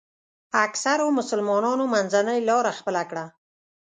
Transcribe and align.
اکثرو 0.65 1.07
مسلمانانو 1.19 1.83
منځنۍ 1.93 2.39
لاره 2.49 2.71
خپله 2.79 3.03
کړه. 3.09 3.25